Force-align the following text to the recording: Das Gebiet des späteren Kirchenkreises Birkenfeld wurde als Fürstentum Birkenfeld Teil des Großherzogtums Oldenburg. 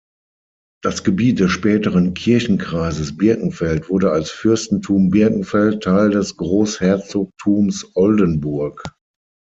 Das 0.81 1.03
Gebiet 1.03 1.39
des 1.39 1.51
späteren 1.51 2.15
Kirchenkreises 2.15 3.17
Birkenfeld 3.17 3.87
wurde 3.87 4.09
als 4.09 4.31
Fürstentum 4.31 5.11
Birkenfeld 5.11 5.83
Teil 5.83 6.09
des 6.09 6.37
Großherzogtums 6.37 7.95
Oldenburg. 7.95 8.81